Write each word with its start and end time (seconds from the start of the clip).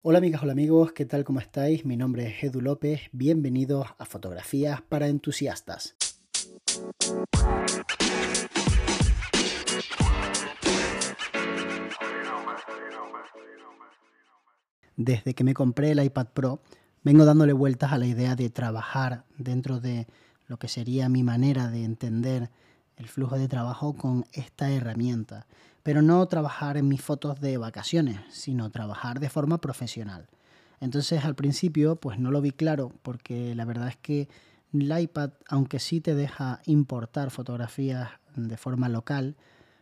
Hola 0.00 0.18
amigas, 0.18 0.44
hola 0.44 0.52
amigos, 0.52 0.92
¿qué 0.92 1.06
tal? 1.06 1.24
¿Cómo 1.24 1.40
estáis? 1.40 1.84
Mi 1.84 1.96
nombre 1.96 2.28
es 2.28 2.44
Edu 2.44 2.60
López, 2.60 3.00
bienvenidos 3.10 3.88
a 3.98 4.04
Fotografías 4.04 4.80
para 4.80 5.08
Entusiastas. 5.08 5.96
Desde 14.94 15.34
que 15.34 15.42
me 15.42 15.52
compré 15.52 15.90
el 15.90 16.04
iPad 16.04 16.28
Pro, 16.32 16.60
vengo 17.02 17.24
dándole 17.24 17.52
vueltas 17.52 17.90
a 17.90 17.98
la 17.98 18.06
idea 18.06 18.36
de 18.36 18.50
trabajar 18.50 19.24
dentro 19.36 19.80
de 19.80 20.06
lo 20.46 20.60
que 20.60 20.68
sería 20.68 21.08
mi 21.08 21.24
manera 21.24 21.70
de 21.70 21.82
entender 21.82 22.50
el 22.96 23.08
flujo 23.08 23.36
de 23.36 23.48
trabajo 23.48 23.94
con 23.94 24.26
esta 24.32 24.70
herramienta 24.70 25.48
pero 25.88 26.02
no 26.02 26.28
trabajar 26.28 26.76
en 26.76 26.86
mis 26.86 27.00
fotos 27.00 27.40
de 27.40 27.56
vacaciones, 27.56 28.20
sino 28.28 28.68
trabajar 28.68 29.20
de 29.20 29.30
forma 29.30 29.58
profesional. 29.58 30.28
Entonces 30.80 31.24
al 31.24 31.34
principio 31.34 31.96
pues 31.96 32.18
no 32.18 32.30
lo 32.30 32.42
vi 32.42 32.50
claro 32.50 32.92
porque 33.00 33.54
la 33.54 33.64
verdad 33.64 33.88
es 33.88 33.96
que 33.96 34.28
el 34.74 35.00
iPad, 35.00 35.30
aunque 35.48 35.78
sí 35.78 36.02
te 36.02 36.14
deja 36.14 36.60
importar 36.66 37.30
fotografías 37.30 38.10
de 38.36 38.58
forma 38.58 38.90
local, 38.90 39.38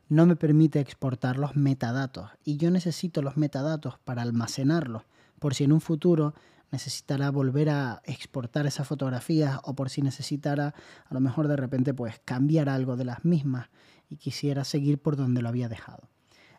no 0.08 0.26
me 0.26 0.36
permite 0.36 0.78
exportar 0.78 1.38
los 1.38 1.56
metadatos 1.56 2.30
y 2.44 2.56
yo 2.56 2.70
necesito 2.70 3.20
los 3.20 3.36
metadatos 3.36 3.98
para 4.04 4.22
almacenarlos 4.22 5.02
por 5.40 5.56
si 5.56 5.64
en 5.64 5.72
un 5.72 5.80
futuro 5.80 6.34
necesitara 6.70 7.32
volver 7.32 7.68
a 7.68 8.00
exportar 8.04 8.64
esas 8.66 8.86
fotografías 8.86 9.58
o 9.64 9.74
por 9.74 9.90
si 9.90 10.02
necesitara 10.02 10.72
a 11.08 11.14
lo 11.14 11.18
mejor 11.18 11.48
de 11.48 11.56
repente 11.56 11.94
pues 11.94 12.20
cambiar 12.24 12.68
algo 12.68 12.96
de 12.96 13.06
las 13.06 13.24
mismas 13.24 13.70
y 14.08 14.16
quisiera 14.16 14.64
seguir 14.64 15.00
por 15.00 15.16
donde 15.16 15.42
lo 15.42 15.48
había 15.48 15.68
dejado. 15.68 16.08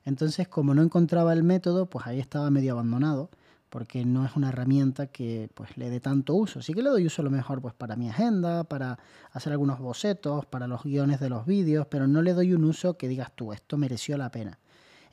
Entonces, 0.05 0.47
como 0.47 0.73
no 0.73 0.83
encontraba 0.83 1.33
el 1.33 1.43
método, 1.43 1.89
pues 1.89 2.07
ahí 2.07 2.19
estaba 2.19 2.49
medio 2.49 2.73
abandonado, 2.73 3.29
porque 3.69 4.05
no 4.05 4.25
es 4.25 4.35
una 4.35 4.49
herramienta 4.49 5.07
que 5.07 5.49
pues 5.53 5.75
le 5.77 5.89
dé 5.89 5.99
tanto 5.99 6.33
uso. 6.33 6.61
Sí 6.61 6.73
que 6.73 6.81
le 6.81 6.89
doy 6.89 7.05
uso 7.05 7.23
lo 7.23 7.29
mejor 7.29 7.61
pues 7.61 7.73
para 7.73 7.95
mi 7.95 8.09
agenda, 8.09 8.63
para 8.63 8.97
hacer 9.31 9.51
algunos 9.51 9.79
bocetos, 9.79 10.45
para 10.45 10.67
los 10.67 10.83
guiones 10.83 11.19
de 11.19 11.29
los 11.29 11.45
vídeos, 11.45 11.87
pero 11.89 12.07
no 12.07 12.21
le 12.21 12.33
doy 12.33 12.53
un 12.53 12.63
uso 12.63 12.97
que 12.97 13.07
digas 13.07 13.33
tú, 13.35 13.51
esto 13.51 13.77
mereció 13.77 14.17
la 14.17 14.31
pena. 14.31 14.59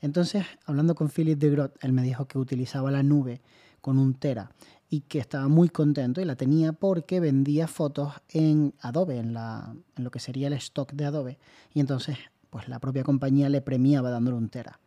Entonces, 0.01 0.45
hablando 0.65 0.95
con 0.95 1.09
Philip 1.09 1.37
de 1.37 1.49
Grot, 1.49 1.77
él 1.81 1.91
me 1.91 2.03
dijo 2.03 2.25
que 2.27 2.37
utilizaba 2.37 2.91
la 2.91 3.03
nube 3.03 3.41
con 3.81 3.97
un 3.97 4.13
tera 4.13 4.51
y 4.95 5.01
que 5.01 5.19
estaba 5.19 5.49
muy 5.49 5.67
contento 5.67 6.21
y 6.21 6.25
la 6.25 6.37
tenía 6.37 6.71
porque 6.71 7.19
vendía 7.19 7.67
fotos 7.67 8.13
en 8.29 8.73
Adobe, 8.79 9.17
en, 9.17 9.35
en 9.35 10.03
lo 10.03 10.09
que 10.09 10.19
sería 10.19 10.47
el 10.47 10.53
stock 10.53 10.93
de 10.93 11.03
Adobe. 11.03 11.37
Y 11.73 11.81
entonces, 11.81 12.17
pues 12.49 12.69
la 12.69 12.79
propia 12.79 13.03
compañía 13.03 13.49
le 13.49 13.59
premiaba 13.59 14.09
dándole 14.09 14.37
un 14.37 14.47
tera. 14.47 14.79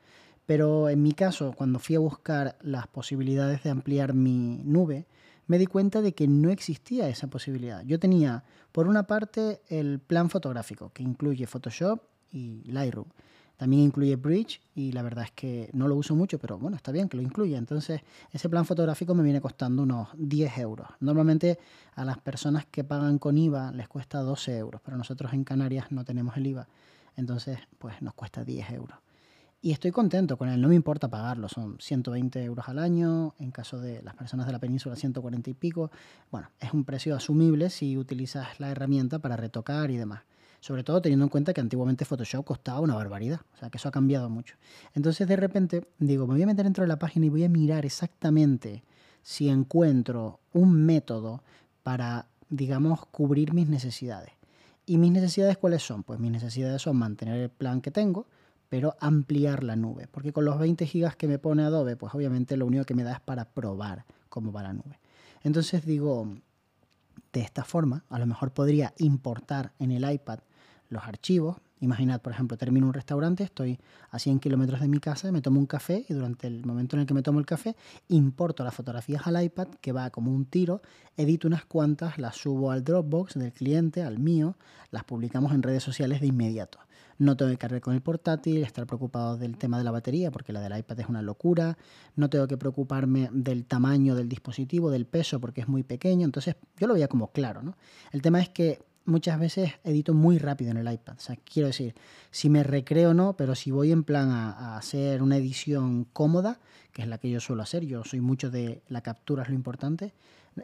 Pero 0.46 0.88
en 0.88 1.02
mi 1.02 1.12
caso, 1.12 1.52
cuando 1.54 1.78
fui 1.78 1.96
a 1.96 1.98
buscar 1.98 2.56
las 2.62 2.86
posibilidades 2.86 3.62
de 3.62 3.68
ampliar 3.68 4.14
mi 4.14 4.62
nube, 4.64 5.06
me 5.46 5.58
di 5.58 5.66
cuenta 5.66 6.00
de 6.00 6.14
que 6.14 6.26
no 6.26 6.48
existía 6.48 7.06
esa 7.10 7.26
posibilidad. 7.26 7.82
Yo 7.84 7.98
tenía, 7.98 8.44
por 8.72 8.88
una 8.88 9.06
parte, 9.06 9.60
el 9.68 9.98
plan 9.98 10.30
fotográfico, 10.30 10.90
que 10.94 11.02
incluye 11.02 11.46
Photoshop 11.46 12.00
y 12.32 12.62
Lightroom. 12.64 13.08
También 13.58 13.82
incluye 13.82 14.14
Bridge 14.14 14.60
y 14.76 14.92
la 14.92 15.02
verdad 15.02 15.24
es 15.24 15.32
que 15.32 15.68
no 15.72 15.88
lo 15.88 15.96
uso 15.96 16.14
mucho, 16.14 16.38
pero 16.38 16.58
bueno, 16.58 16.76
está 16.76 16.92
bien 16.92 17.08
que 17.08 17.16
lo 17.16 17.24
incluya. 17.24 17.58
Entonces, 17.58 18.00
ese 18.32 18.48
plan 18.48 18.64
fotográfico 18.64 19.16
me 19.16 19.24
viene 19.24 19.40
costando 19.40 19.82
unos 19.82 20.08
10 20.16 20.58
euros. 20.58 20.86
Normalmente 21.00 21.58
a 21.96 22.04
las 22.04 22.18
personas 22.18 22.66
que 22.66 22.84
pagan 22.84 23.18
con 23.18 23.36
IVA 23.36 23.72
les 23.72 23.88
cuesta 23.88 24.20
12 24.20 24.56
euros, 24.56 24.80
pero 24.84 24.96
nosotros 24.96 25.32
en 25.32 25.42
Canarias 25.42 25.90
no 25.90 26.04
tenemos 26.04 26.36
el 26.36 26.46
IVA. 26.46 26.68
Entonces, 27.16 27.58
pues 27.78 28.00
nos 28.00 28.14
cuesta 28.14 28.44
10 28.44 28.70
euros. 28.70 28.96
Y 29.60 29.72
estoy 29.72 29.90
contento 29.90 30.36
con 30.36 30.48
él, 30.48 30.60
no 30.60 30.68
me 30.68 30.76
importa 30.76 31.08
pagarlo, 31.08 31.48
son 31.48 31.78
120 31.80 32.44
euros 32.44 32.68
al 32.68 32.78
año, 32.78 33.34
en 33.40 33.50
caso 33.50 33.80
de 33.80 34.02
las 34.04 34.14
personas 34.14 34.46
de 34.46 34.52
la 34.52 34.60
península 34.60 34.94
140 34.94 35.50
y 35.50 35.54
pico. 35.54 35.90
Bueno, 36.30 36.48
es 36.60 36.72
un 36.72 36.84
precio 36.84 37.16
asumible 37.16 37.70
si 37.70 37.98
utilizas 37.98 38.60
la 38.60 38.70
herramienta 38.70 39.18
para 39.18 39.36
retocar 39.36 39.90
y 39.90 39.96
demás. 39.96 40.22
Sobre 40.60 40.82
todo 40.82 41.00
teniendo 41.00 41.24
en 41.24 41.30
cuenta 41.30 41.54
que 41.54 41.60
antiguamente 41.60 42.04
Photoshop 42.04 42.44
costaba 42.44 42.80
una 42.80 42.94
barbaridad. 42.94 43.40
O 43.54 43.58
sea, 43.58 43.70
que 43.70 43.78
eso 43.78 43.88
ha 43.88 43.92
cambiado 43.92 44.28
mucho. 44.28 44.56
Entonces 44.94 45.28
de 45.28 45.36
repente 45.36 45.88
digo, 45.98 46.26
me 46.26 46.34
voy 46.34 46.42
a 46.42 46.46
meter 46.46 46.64
dentro 46.64 46.82
de 46.82 46.88
la 46.88 46.98
página 46.98 47.26
y 47.26 47.28
voy 47.28 47.44
a 47.44 47.48
mirar 47.48 47.86
exactamente 47.86 48.82
si 49.22 49.48
encuentro 49.48 50.40
un 50.52 50.84
método 50.84 51.42
para, 51.82 52.26
digamos, 52.48 53.06
cubrir 53.06 53.52
mis 53.52 53.68
necesidades. 53.68 54.30
¿Y 54.86 54.96
mis 54.98 55.12
necesidades 55.12 55.58
cuáles 55.58 55.82
son? 55.82 56.02
Pues 56.02 56.18
mis 56.18 56.32
necesidades 56.32 56.82
son 56.82 56.96
mantener 56.96 57.38
el 57.38 57.50
plan 57.50 57.80
que 57.80 57.90
tengo, 57.90 58.26
pero 58.68 58.96
ampliar 59.00 59.62
la 59.64 59.76
nube. 59.76 60.08
Porque 60.10 60.32
con 60.32 60.44
los 60.44 60.58
20 60.58 60.86
gigas 60.86 61.14
que 61.14 61.28
me 61.28 61.38
pone 61.38 61.62
Adobe, 61.62 61.96
pues 61.96 62.14
obviamente 62.14 62.56
lo 62.56 62.66
único 62.66 62.84
que 62.84 62.94
me 62.94 63.02
da 63.02 63.12
es 63.12 63.20
para 63.20 63.44
probar 63.44 64.04
cómo 64.28 64.50
va 64.50 64.62
la 64.62 64.72
nube. 64.72 64.98
Entonces 65.42 65.84
digo, 65.84 66.26
de 67.32 67.40
esta 67.40 67.64
forma, 67.64 68.04
a 68.08 68.18
lo 68.18 68.26
mejor 68.26 68.52
podría 68.52 68.94
importar 68.98 69.72
en 69.78 69.92
el 69.92 70.10
iPad 70.10 70.40
los 70.88 71.04
archivos. 71.04 71.56
Imaginad, 71.80 72.20
por 72.20 72.32
ejemplo, 72.32 72.56
termino 72.56 72.86
un 72.86 72.92
restaurante, 72.92 73.44
estoy 73.44 73.78
a 74.10 74.18
100 74.18 74.40
kilómetros 74.40 74.80
de 74.80 74.88
mi 74.88 74.98
casa, 74.98 75.30
me 75.30 75.40
tomo 75.40 75.60
un 75.60 75.66
café 75.66 76.04
y 76.08 76.12
durante 76.12 76.48
el 76.48 76.66
momento 76.66 76.96
en 76.96 77.00
el 77.00 77.06
que 77.06 77.14
me 77.14 77.22
tomo 77.22 77.38
el 77.38 77.46
café, 77.46 77.76
importo 78.08 78.64
las 78.64 78.74
fotografías 78.74 79.26
al 79.28 79.40
iPad, 79.40 79.68
que 79.80 79.92
va 79.92 80.10
como 80.10 80.32
un 80.32 80.44
tiro, 80.44 80.82
edito 81.16 81.46
unas 81.46 81.64
cuantas, 81.64 82.18
las 82.18 82.36
subo 82.36 82.72
al 82.72 82.82
Dropbox 82.82 83.34
del 83.34 83.52
cliente, 83.52 84.02
al 84.02 84.18
mío, 84.18 84.56
las 84.90 85.04
publicamos 85.04 85.52
en 85.52 85.62
redes 85.62 85.84
sociales 85.84 86.20
de 86.20 86.26
inmediato. 86.26 86.80
No 87.18 87.36
tengo 87.36 87.50
que 87.50 87.58
cargar 87.58 87.80
con 87.80 87.94
el 87.94 88.00
portátil, 88.00 88.62
estar 88.62 88.86
preocupado 88.86 89.36
del 89.36 89.56
tema 89.56 89.76
de 89.76 89.84
la 89.84 89.90
batería, 89.90 90.30
porque 90.30 90.52
la 90.52 90.60
del 90.60 90.78
iPad 90.78 91.00
es 91.00 91.08
una 91.08 91.20
locura. 91.20 91.76
No 92.14 92.30
tengo 92.30 92.46
que 92.46 92.56
preocuparme 92.56 93.28
del 93.32 93.66
tamaño 93.66 94.14
del 94.14 94.28
dispositivo, 94.28 94.88
del 94.90 95.04
peso, 95.04 95.40
porque 95.40 95.60
es 95.60 95.68
muy 95.68 95.82
pequeño. 95.82 96.24
Entonces, 96.24 96.54
yo 96.78 96.86
lo 96.86 96.94
veía 96.94 97.08
como 97.08 97.32
claro, 97.32 97.60
¿no? 97.60 97.76
El 98.12 98.22
tema 98.22 98.40
es 98.40 98.48
que 98.50 98.78
muchas 99.08 99.40
veces 99.40 99.72
edito 99.82 100.14
muy 100.14 100.38
rápido 100.38 100.70
en 100.70 100.76
el 100.76 100.92
iPad. 100.92 101.16
O 101.16 101.20
sea, 101.20 101.36
quiero 101.36 101.68
decir, 101.68 101.94
si 102.30 102.48
me 102.50 102.62
recreo 102.62 103.14
no, 103.14 103.34
pero 103.36 103.54
si 103.54 103.70
voy 103.70 103.90
en 103.90 104.04
plan 104.04 104.30
a, 104.30 104.76
hacer 104.76 105.22
una 105.22 105.36
edición 105.36 106.04
cómoda, 106.12 106.60
que 106.92 107.02
es 107.02 107.08
la 107.08 107.18
que 107.18 107.30
yo 107.30 107.40
suelo 107.40 107.62
hacer, 107.62 107.84
yo 107.84 108.04
soy 108.04 108.20
mucho 108.20 108.50
de 108.50 108.82
la 108.88 109.00
captura, 109.00 109.42
es 109.42 109.48
lo 109.48 109.54
importante, 109.54 110.12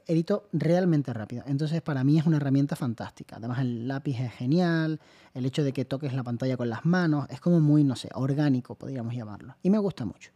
edito 0.06 0.48
realmente 0.52 1.12
rápido. 1.12 1.42
Entonces, 1.46 1.80
para 1.82 2.04
mí 2.04 2.18
es 2.18 2.26
una 2.26 2.36
herramienta 2.36 2.76
fantástica. 2.76 3.36
Además, 3.36 3.60
el 3.60 3.88
lápiz 3.88 4.20
es 4.20 4.32
genial, 4.32 5.00
el 5.32 5.46
hecho 5.46 5.64
de 5.64 5.72
que 5.72 5.84
toques 5.84 6.12
la 6.12 6.22
pantalla 6.22 6.56
con 6.56 6.68
las 6.68 6.84
manos, 6.84 7.26
es 7.30 7.40
como 7.40 7.60
muy, 7.60 7.82
no 7.82 7.96
sé, 7.96 8.10
orgánico, 8.14 8.74
podríamos 8.74 9.14
llamarlo. 9.14 9.56
Y 9.62 9.70
me 9.70 9.78
gusta 9.78 10.04
mucho. 10.04 10.30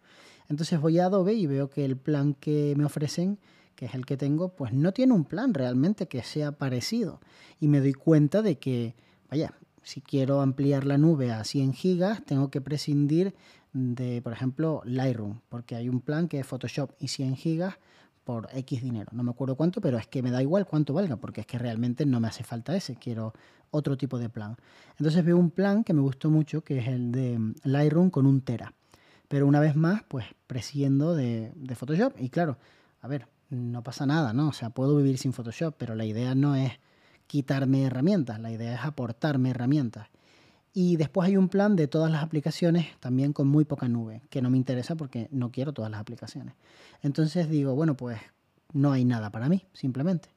Entonces 0.49 0.81
voy 0.81 0.99
a 0.99 1.07
Adobe 1.07 1.35
y 1.35 1.47
veo 1.47 1.69
que 1.69 1.85
el 1.85 1.97
plan 1.97 2.35
que 2.35 2.75
me 2.77 2.85
ofrecen 2.85 3.39
que 3.79 3.87
es 3.87 3.95
el 3.95 4.05
que 4.05 4.17
tengo, 4.17 4.49
pues 4.57 4.73
no 4.73 4.91
tiene 4.91 5.13
un 5.13 5.25
plan 5.25 5.55
realmente 5.55 6.09
que 6.09 6.25
sea 6.25 6.51
parecido. 6.51 7.21
Y 7.61 7.69
me 7.69 7.79
doy 7.79 7.93
cuenta 7.93 8.43
de 8.43 8.59
que, 8.59 8.97
vaya, 9.31 9.55
si 9.85 10.01
quiero 10.01 10.41
ampliar 10.41 10.85
la 10.85 10.99
nube 10.99 11.31
a 11.31 11.45
100 11.45 11.75
gigas, 11.75 12.25
tengo 12.25 12.51
que 12.51 12.61
prescindir 12.61 13.37
de, 13.73 14.21
por 14.21 14.33
ejemplo, 14.33 14.83
Lightroom, 14.85 15.43
porque 15.49 15.77
hay 15.77 15.89
un 15.89 16.01
plan 16.01 16.27
que 16.27 16.41
es 16.41 16.47
Photoshop 16.47 16.91
y 16.99 17.07
100 17.07 17.37
gigas 17.37 17.77
por 18.25 18.49
X 18.53 18.83
dinero. 18.83 19.11
No 19.13 19.23
me 19.23 19.31
acuerdo 19.31 19.55
cuánto, 19.55 19.81
pero 19.81 19.97
es 19.97 20.09
que 20.09 20.25
me 20.25 20.33
da 20.33 20.43
igual 20.43 20.67
cuánto 20.67 20.93
valga, 20.93 21.15
porque 21.15 21.43
es 21.43 21.47
que 21.47 21.57
realmente 21.57 22.05
no 22.05 22.19
me 22.19 22.27
hace 22.27 22.43
falta 22.43 22.75
ese, 22.75 22.97
quiero 22.97 23.33
otro 23.71 23.97
tipo 23.97 24.19
de 24.19 24.29
plan. 24.29 24.57
Entonces 24.99 25.25
veo 25.25 25.37
un 25.37 25.53
plan 25.53 25.85
que 25.85 25.93
me 25.93 26.01
gustó 26.01 26.31
mucho, 26.31 26.65
que 26.65 26.79
es 26.79 26.89
el 26.89 27.13
de 27.13 27.39
Lightroom 27.63 28.11
con 28.11 28.27
un 28.27 28.41
tera. 28.41 28.75
Pero 29.29 29.47
una 29.47 29.61
vez 29.61 29.77
más, 29.77 30.03
pues 30.09 30.27
presciendo 30.49 31.15
de 31.15 31.53
Photoshop. 31.77 32.15
Y 32.19 32.29
claro, 32.29 32.59
a 33.03 33.07
ver, 33.07 33.29
no 33.51 33.83
pasa 33.83 34.07
nada, 34.07 34.33
¿no? 34.33 34.49
O 34.49 34.53
sea, 34.53 34.71
puedo 34.71 34.97
vivir 34.97 35.19
sin 35.19 35.33
Photoshop, 35.33 35.75
pero 35.79 35.95
la 35.95 36.05
idea 36.05 36.35
no 36.35 36.55
es 36.55 36.73
quitarme 37.27 37.85
herramientas, 37.85 38.41
la 38.41 38.51
idea 38.51 38.75
es 38.75 38.85
aportarme 38.85 39.51
herramientas. 39.51 40.09
Y 40.73 40.97
después 40.97 41.29
hay 41.29 41.37
un 41.37 41.49
plan 41.49 41.77
de 41.77 41.89
todas 41.89 42.11
las 42.11 42.23
aplicaciones 42.23 42.87
también 43.01 43.33
con 43.33 43.49
muy 43.49 43.65
poca 43.65 43.89
nube, 43.89 44.23
que 44.31 44.43
no 44.43 44.51
me 44.51 44.59
interesa 44.59 44.95
porque 44.97 45.29
no 45.31 45.51
quiero 45.51 45.73
todas 45.73 45.91
las 45.91 46.01
aplicaciones. 46.01 46.55
Entonces 47.03 47.49
digo, 47.49 47.75
bueno, 47.75 47.97
pues 47.97 48.19
no 48.73 48.93
hay 48.93 49.05
nada 49.05 49.31
para 49.31 49.49
mí, 49.49 49.65
simplemente. 49.73 50.29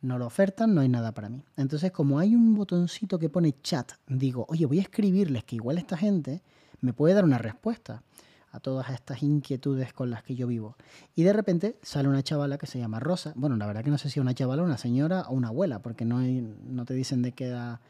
No 0.00 0.16
lo 0.16 0.26
ofertan, 0.26 0.74
no 0.74 0.80
hay 0.80 0.88
nada 0.88 1.12
para 1.12 1.28
mí. 1.28 1.44
Entonces, 1.56 1.92
como 1.92 2.18
hay 2.18 2.34
un 2.34 2.54
botoncito 2.54 3.18
que 3.18 3.28
pone 3.28 3.60
chat, 3.62 3.92
digo, 4.06 4.46
oye, 4.48 4.64
voy 4.64 4.78
a 4.78 4.82
escribirles 4.82 5.44
que 5.44 5.56
igual 5.56 5.76
esta 5.76 5.96
gente 5.96 6.42
me 6.80 6.94
puede 6.94 7.14
dar 7.14 7.24
una 7.24 7.36
respuesta 7.36 8.02
a 8.52 8.60
todas 8.60 8.90
estas 8.90 9.22
inquietudes 9.22 9.92
con 9.92 10.10
las 10.10 10.22
que 10.22 10.34
yo 10.34 10.46
vivo. 10.46 10.76
Y 11.14 11.22
de 11.22 11.32
repente 11.32 11.78
sale 11.82 12.08
una 12.08 12.22
chavala 12.22 12.58
que 12.58 12.66
se 12.66 12.78
llama 12.78 13.00
Rosa. 13.00 13.32
Bueno, 13.36 13.56
la 13.56 13.66
verdad 13.66 13.84
que 13.84 13.90
no 13.90 13.98
sé 13.98 14.10
si 14.10 14.20
una 14.20 14.34
chavala, 14.34 14.62
una 14.62 14.78
señora 14.78 15.22
o 15.28 15.34
una 15.34 15.48
abuela, 15.48 15.80
porque 15.80 16.04
no, 16.04 16.20
no 16.20 16.84
te 16.84 16.94
dicen 16.94 17.22
de 17.22 17.32
qué 17.32 17.46
edad 17.46 17.80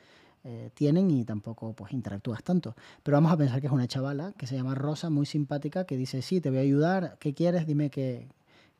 eh, 0.44 0.70
tienen 0.74 1.10
y 1.10 1.24
tampoco 1.24 1.72
pues 1.72 1.92
interactúas 1.92 2.42
tanto. 2.42 2.74
Pero 3.02 3.16
vamos 3.16 3.32
a 3.32 3.36
pensar 3.36 3.60
que 3.60 3.66
es 3.66 3.72
una 3.72 3.88
chavala 3.88 4.32
que 4.36 4.46
se 4.46 4.56
llama 4.56 4.74
Rosa, 4.74 5.10
muy 5.10 5.26
simpática, 5.26 5.84
que 5.84 5.96
dice, 5.96 6.22
sí, 6.22 6.40
te 6.40 6.50
voy 6.50 6.58
a 6.58 6.62
ayudar, 6.62 7.16
¿qué 7.20 7.34
quieres? 7.34 7.66
Dime 7.66 7.90
qué, 7.90 8.28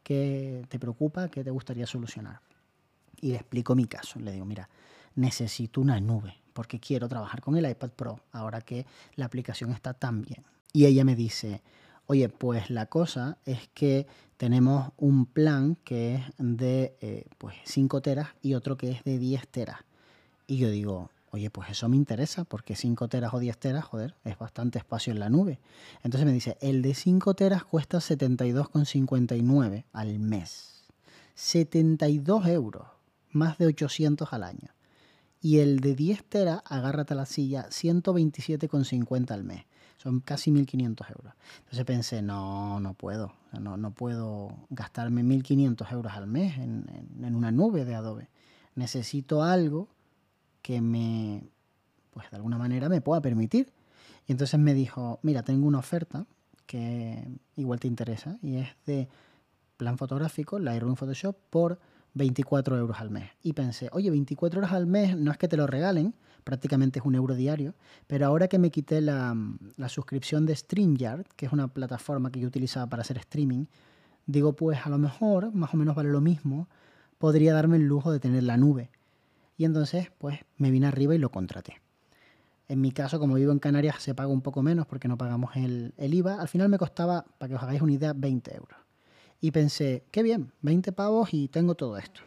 qué 0.03 0.65
te 0.69 0.79
preocupa, 0.79 1.29
qué 1.29 1.44
te 1.44 1.50
gustaría 1.50 1.87
solucionar. 1.87 2.41
Y 3.21 3.29
le 3.29 3.37
explico 3.37 3.75
mi 3.75 3.87
caso. 3.87 4.19
Le 4.19 4.33
digo, 4.33 4.44
mira, 4.44 4.69
necesito 5.15 5.81
una 5.81 6.00
nube 6.00 6.37
porque 6.53 6.81
quiero 6.81 7.09
trabajar 7.09 7.41
con 7.41 7.56
el 7.56 7.69
iPad 7.69 7.91
Pro 7.91 8.21
ahora 8.33 8.61
que 8.61 8.87
la 9.15 9.26
aplicación 9.26 9.73
está 9.73 9.94
tan 9.94 10.23
bien. 10.23 10.44
Y 10.73 10.87
ella 10.87 11.05
me 11.05 11.17
dice, 11.17 11.63
Oye, 12.11 12.29
pues 12.29 12.71
la 12.71 12.87
cosa 12.87 13.39
es 13.47 13.69
que 13.73 14.09
tenemos 14.37 14.91
un 14.97 15.27
plan 15.27 15.77
que 15.85 16.17
es 16.17 16.23
de 16.39 16.97
eh, 17.01 17.27
pues 17.39 17.55
5 17.63 18.01
teras 18.03 18.31
y 18.43 18.55
otro 18.55 18.77
que 18.77 18.91
es 18.91 19.05
de 19.05 19.17
10 19.17 19.47
teras. 19.47 19.79
Y 20.49 20.57
yo 20.57 20.71
digo, 20.71 21.13
oye, 21.31 21.51
pues 21.51 21.71
eso 21.71 21.89
me 21.89 21.95
interesa 21.95 22.43
porque 22.43 22.75
5 22.75 23.07
teras 23.07 23.33
o 23.33 23.39
10 23.39 23.57
teras, 23.59 23.85
joder, 23.85 24.17
es 24.25 24.37
bastante 24.37 24.81
espacio 24.81 25.13
en 25.13 25.21
la 25.21 25.29
nube. 25.29 25.61
Entonces 26.03 26.27
me 26.27 26.33
dice, 26.33 26.59
el 26.61 26.83
de 26.83 26.95
5 26.95 27.35
teras 27.35 27.63
cuesta 27.63 27.99
72,59 27.99 29.85
al 29.93 30.19
mes. 30.19 30.83
72 31.37 32.49
euros, 32.49 32.89
más 33.31 33.57
de 33.59 33.67
800 33.67 34.33
al 34.33 34.43
año. 34.43 34.73
Y 35.41 35.59
el 35.59 35.81
de 35.81 35.95
10 35.95 36.25
teras, 36.25 36.63
agárrate 36.67 37.15
a 37.15 37.17
la 37.17 37.27
silla, 37.27 37.67
127,50 37.69 39.31
al 39.31 39.45
mes. 39.45 39.65
Son 39.97 40.21
casi 40.21 40.51
1.500 40.51 41.11
euros. 41.17 41.35
Entonces 41.61 41.85
pensé, 41.85 42.23
no, 42.23 42.81
no 42.81 42.95
puedo. 42.95 43.33
No, 43.59 43.77
no 43.77 43.93
puedo 43.93 44.55
gastarme 44.71 45.23
1.500 45.23 45.93
euros 45.93 46.13
al 46.13 46.27
mes 46.27 46.57
en, 46.59 46.87
en 47.23 47.35
una 47.35 47.51
nube 47.51 47.85
de 47.85 47.95
Adobe. 47.95 48.29
Necesito 48.75 49.43
algo 49.43 49.89
que 50.63 50.81
me, 50.81 51.43
pues 52.11 52.31
de 52.31 52.37
alguna 52.37 52.59
manera 52.59 52.89
me 52.89 53.01
pueda 53.01 53.21
permitir. 53.21 53.73
Y 54.27 54.33
entonces 54.33 54.59
me 54.61 54.75
dijo, 54.75 55.19
mira, 55.23 55.43
tengo 55.43 55.67
una 55.67 55.79
oferta 55.79 56.27
que 56.67 57.27
igual 57.57 57.81
te 57.81 57.89
interesa 57.89 58.39
y 58.43 58.59
es 58.59 58.69
de 58.87 59.09
plan 59.77 59.99
fotográfico, 59.99 60.59
Lightroom 60.59 60.95
Photoshop, 60.95 61.37
por 61.51 61.81
24 62.15 62.77
euros 62.79 63.01
al 63.01 63.11
mes. 63.11 63.31
Y 63.43 63.53
pensé, 63.53 63.89
oye, 63.93 64.11
24 64.11 64.61
euros 64.61 64.73
al 64.73 64.87
mes 64.87 65.17
no 65.17 65.31
es 65.31 65.39
que 65.39 65.49
te 65.49 65.57
lo 65.57 65.67
regalen, 65.67 66.15
prácticamente 66.45 66.99
es 66.99 67.05
un 67.05 67.15
euro 67.15 67.35
diario, 67.35 67.75
pero 68.07 68.27
ahora 68.27 68.49
que 68.49 68.59
me 68.59 68.71
quité 68.71 69.01
la, 69.01 69.37
la 69.77 69.89
suscripción 69.89 70.47
de 70.47 70.57
StreamYard, 70.57 71.27
que 71.37 71.47
es 71.47 71.53
una 71.53 71.69
plataforma 71.69 72.31
que 72.31 72.41
yo 72.41 72.49
utilizaba 72.49 72.87
para 72.89 73.03
hacer 73.03 73.19
streaming, 73.19 73.67
digo, 74.27 74.55
pues 74.55 74.87
a 74.87 74.91
lo 74.91 74.99
mejor, 74.99 75.53
más 75.53 75.75
o 75.75 75.77
menos 75.77 75.95
vale 75.95 76.11
lo 76.11 76.21
mismo, 76.21 76.69
podría 77.19 77.55
darme 77.55 77.77
el 77.77 77.87
lujo 77.87 78.11
de 78.12 78.21
tener 78.21 78.43
la 78.43 78.57
nube. 78.57 78.91
Y 79.57 79.65
entonces, 79.65 80.11
pues 80.19 80.39
me 80.57 80.71
vine 80.71 80.87
arriba 80.87 81.15
y 81.15 81.19
lo 81.19 81.31
contraté. 81.31 81.81
En 82.69 82.81
mi 82.81 82.93
caso, 82.93 83.19
como 83.19 83.35
vivo 83.35 83.53
en 83.53 83.59
Canarias, 83.59 83.97
se 83.99 84.15
paga 84.15 84.29
un 84.29 84.43
poco 84.43 84.62
menos 84.62 84.87
porque 84.87 85.09
no 85.09 85.19
pagamos 85.19 85.57
el, 85.57 85.93
el 85.97 86.15
IVA. 86.15 86.41
Al 86.41 86.49
final 86.49 86.69
me 86.69 86.79
costaba, 86.79 87.27
para 87.37 87.49
que 87.49 87.57
os 87.57 87.62
hagáis 87.62 87.83
una 87.83 87.93
idea, 87.93 88.12
20 88.15 88.57
euros. 88.57 88.79
Y 89.41 89.53
pensé, 89.53 90.05
qué 90.11 90.23
bien, 90.23 90.53
20 90.63 90.93
pavos 90.93 91.33
y 91.33 91.49
tengo 91.49 91.75
todo 91.75 91.97
esto. 91.97 92.21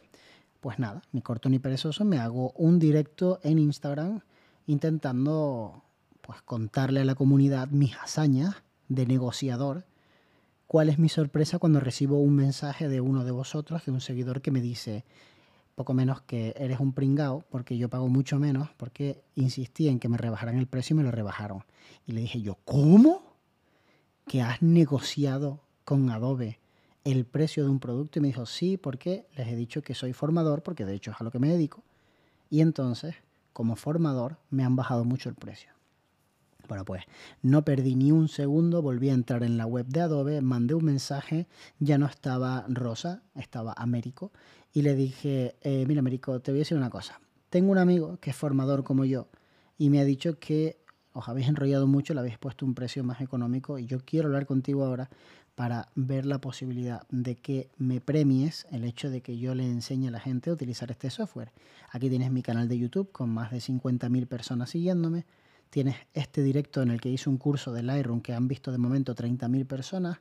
Pues 0.59 0.79
nada, 0.79 1.03
ni 1.11 1.21
corto 1.21 1.49
ni 1.49 1.59
perezoso, 1.59 2.05
me 2.05 2.17
hago 2.17 2.51
un 2.51 2.79
directo 2.79 3.39
en 3.43 3.59
Instagram 3.59 4.21
intentando 4.65 5.83
pues 6.21 6.41
contarle 6.41 7.01
a 7.01 7.05
la 7.05 7.15
comunidad 7.15 7.67
mis 7.67 7.95
hazañas 7.97 8.55
de 8.87 9.05
negociador. 9.05 9.85
¿Cuál 10.67 10.89
es 10.89 10.97
mi 10.97 11.09
sorpresa 11.09 11.59
cuando 11.59 11.79
recibo 11.79 12.19
un 12.19 12.35
mensaje 12.35 12.87
de 12.87 13.01
uno 13.01 13.25
de 13.25 13.31
vosotros, 13.31 13.85
de 13.85 13.91
un 13.91 14.01
seguidor 14.01 14.41
que 14.41 14.51
me 14.51 14.61
dice, 14.61 15.03
poco 15.75 15.93
menos 15.93 16.21
que 16.21 16.55
eres 16.57 16.79
un 16.79 16.93
pringao 16.93 17.43
porque 17.49 17.77
yo 17.77 17.89
pago 17.89 18.07
mucho 18.07 18.39
menos 18.39 18.69
porque 18.77 19.23
insistí 19.35 19.87
en 19.87 19.99
que 19.99 20.09
me 20.09 20.17
rebajaran 20.17 20.57
el 20.57 20.67
precio 20.67 20.93
y 20.93 20.97
me 20.97 21.03
lo 21.03 21.11
rebajaron. 21.11 21.63
Y 22.07 22.13
le 22.13 22.21
dije 22.21 22.41
yo, 22.41 22.57
¿cómo? 22.65 23.35
¿Que 24.25 24.41
has 24.41 24.61
negociado 24.61 25.59
con 25.83 26.09
Adobe 26.09 26.62
el 27.03 27.25
precio 27.25 27.63
de 27.63 27.69
un 27.69 27.79
producto? 27.79 28.19
Y 28.19 28.21
me 28.21 28.27
dijo, 28.27 28.45
sí, 28.45 28.77
porque 28.77 29.25
les 29.35 29.47
he 29.47 29.55
dicho 29.55 29.81
que 29.81 29.95
soy 29.95 30.13
formador, 30.13 30.63
porque 30.63 30.85
de 30.85 30.95
hecho 30.95 31.11
es 31.11 31.19
a 31.19 31.23
lo 31.23 31.31
que 31.31 31.39
me 31.39 31.49
dedico. 31.49 31.83
Y 32.49 32.61
entonces, 32.61 33.15
como 33.51 33.75
formador, 33.75 34.37
me 34.49 34.63
han 34.63 34.75
bajado 34.75 35.05
mucho 35.05 35.29
el 35.29 35.35
precio. 35.35 35.71
Bueno, 36.67 36.85
pues 36.85 37.03
no 37.41 37.65
perdí 37.65 37.95
ni 37.95 38.11
un 38.11 38.29
segundo, 38.29 38.81
volví 38.81 39.09
a 39.09 39.13
entrar 39.13 39.43
en 39.43 39.57
la 39.57 39.65
web 39.65 39.85
de 39.87 40.01
Adobe, 40.01 40.41
mandé 40.41 40.73
un 40.73 40.85
mensaje, 40.85 41.47
ya 41.79 41.97
no 41.97 42.05
estaba 42.05 42.65
Rosa, 42.69 43.21
estaba 43.35 43.73
Américo, 43.73 44.31
y 44.71 44.81
le 44.81 44.95
dije, 44.95 45.55
eh, 45.61 45.85
mira 45.87 45.99
Américo, 45.99 46.39
te 46.39 46.51
voy 46.51 46.59
a 46.59 46.61
decir 46.61 46.77
una 46.77 46.89
cosa. 46.89 47.19
Tengo 47.49 47.71
un 47.71 47.77
amigo 47.77 48.17
que 48.19 48.31
es 48.31 48.35
formador 48.35 48.83
como 48.83 49.05
yo 49.05 49.27
y 49.77 49.89
me 49.89 49.99
ha 49.99 50.05
dicho 50.05 50.39
que 50.39 50.77
os 51.13 51.27
habéis 51.27 51.47
enrollado 51.47 51.85
mucho, 51.85 52.13
le 52.13 52.21
habéis 52.21 52.39
puesto 52.39 52.65
un 52.65 52.73
precio 52.73 53.03
más 53.03 53.21
económico 53.21 53.77
y 53.77 53.85
yo 53.85 53.99
quiero 54.03 54.27
hablar 54.27 54.47
contigo 54.47 54.83
ahora 54.83 55.09
para 55.55 55.89
ver 55.95 56.25
la 56.25 56.39
posibilidad 56.39 57.07
de 57.09 57.35
que 57.35 57.69
me 57.77 58.01
premies 58.01 58.65
el 58.71 58.83
hecho 58.83 59.09
de 59.09 59.21
que 59.21 59.37
yo 59.37 59.53
le 59.55 59.65
enseñe 59.65 60.07
a 60.07 60.11
la 60.11 60.19
gente 60.19 60.49
a 60.49 60.53
utilizar 60.53 60.89
este 60.91 61.09
software. 61.09 61.51
Aquí 61.91 62.09
tienes 62.09 62.31
mi 62.31 62.41
canal 62.41 62.67
de 62.67 62.79
YouTube 62.79 63.11
con 63.11 63.29
más 63.29 63.51
de 63.51 63.57
50.000 63.57 64.27
personas 64.27 64.71
siguiéndome 64.71 65.25
tienes 65.73 65.95
este 66.13 66.43
directo 66.43 66.83
en 66.83 66.91
el 66.91 67.01
que 67.01 67.09
hice 67.09 67.31
un 67.31 67.39
curso 67.39 67.73
de 67.73 67.81
Lightroom 67.81 68.21
que 68.21 68.31
han 68.31 68.47
visto 68.47 68.71
de 68.71 68.77
momento 68.77 69.15
30.000 69.15 69.65
personas 69.65 70.19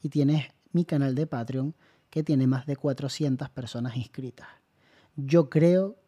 y 0.00 0.08
tienes 0.08 0.46
mi 0.72 0.86
canal 0.86 1.14
de 1.14 1.26
Patreon 1.26 1.74
que 2.08 2.22
tiene 2.22 2.46
más 2.46 2.64
de 2.64 2.76
400 2.76 3.50
personas 3.50 3.98
inscritas. 3.98 4.48
Yo 5.14 5.50
creo, 5.50 5.98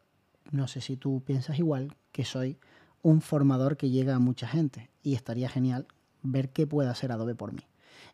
no 0.51 0.67
sé 0.67 0.81
si 0.81 0.97
tú 0.97 1.23
piensas 1.23 1.59
igual, 1.59 1.95
que 2.11 2.25
soy 2.25 2.59
un 3.03 3.21
formador 3.21 3.77
que 3.77 3.91
llega 3.91 4.15
a 4.15 4.19
mucha 4.19 4.49
gente 4.49 4.89
y 5.03 5.13
estaría 5.13 5.51
genial 5.51 5.87
ver 6.23 6.49
qué 6.49 6.67
puede 6.67 6.89
hacer 6.89 7.13
Adobe 7.13 7.35
por 7.35 7.53
mí. 7.53 7.65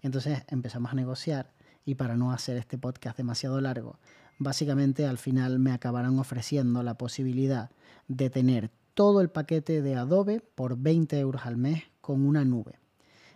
Entonces 0.02 0.42
empezamos 0.48 0.92
a 0.92 0.96
negociar 0.96 1.52
y 1.84 1.94
para 1.94 2.16
no 2.16 2.32
hacer 2.32 2.56
este 2.56 2.76
podcast 2.76 3.16
demasiado 3.16 3.60
largo, 3.60 3.98
básicamente 4.38 5.06
al 5.06 5.18
final 5.18 5.58
me 5.58 5.72
acabarán 5.72 6.18
ofreciendo 6.18 6.82
la 6.82 6.94
posibilidad 6.94 7.70
de 8.08 8.28
tener 8.28 8.70
todo 8.94 9.20
el 9.20 9.30
paquete 9.30 9.80
de 9.80 9.94
Adobe 9.94 10.40
por 10.40 10.76
20 10.76 11.18
euros 11.18 11.46
al 11.46 11.56
mes 11.56 11.84
con 12.00 12.26
una 12.26 12.44
nube. 12.44 12.78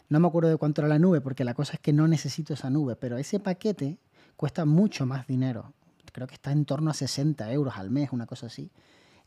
No 0.08 0.20
me 0.20 0.28
acuerdo 0.28 0.50
de 0.50 0.56
cuánto 0.56 0.82
era 0.82 0.88
la 0.88 0.98
nube, 0.98 1.20
porque 1.20 1.44
la 1.44 1.54
cosa 1.54 1.74
es 1.74 1.80
que 1.80 1.92
no 1.92 2.06
necesito 2.06 2.54
esa 2.54 2.70
nube, 2.70 2.94
pero 2.96 3.16
ese 3.16 3.40
paquete 3.40 3.98
cuesta 4.36 4.64
mucho 4.64 5.06
más 5.06 5.26
dinero. 5.26 5.72
Creo 6.12 6.26
que 6.26 6.34
está 6.34 6.52
en 6.52 6.64
torno 6.64 6.90
a 6.90 6.94
60 6.94 7.52
euros 7.52 7.76
al 7.76 7.90
mes, 7.90 8.10
una 8.12 8.26
cosa 8.26 8.46
así. 8.46 8.70